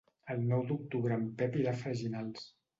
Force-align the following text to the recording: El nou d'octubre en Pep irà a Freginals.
El 0.35 0.39
nou 0.51 0.63
d'octubre 0.71 1.19
en 1.23 1.29
Pep 1.43 1.61
irà 1.63 1.77
a 1.77 1.81
Freginals. 1.85 2.53